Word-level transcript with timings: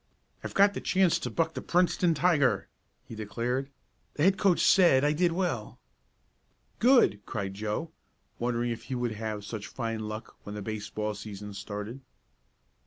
"I've 0.43 0.55
got 0.55 0.75
a 0.75 0.81
chance 0.81 1.19
to 1.19 1.29
buck 1.29 1.53
the 1.53 1.61
Princeton 1.61 2.15
tiger!" 2.15 2.67
he 3.07 3.13
declared. 3.13 3.69
"The 4.15 4.23
head 4.23 4.35
coach 4.35 4.65
said 4.65 5.03
I 5.03 5.13
did 5.13 5.31
well!" 5.31 5.77
"Good!" 6.79 7.21
cried 7.27 7.53
Joe, 7.53 7.91
wondering 8.39 8.71
if 8.71 8.85
he 8.85 8.95
would 8.95 9.11
have 9.11 9.45
such 9.45 9.67
fine 9.67 9.99
luck 9.99 10.37
when 10.41 10.55
the 10.55 10.63
baseball 10.63 11.13
season 11.13 11.53
started. 11.53 12.01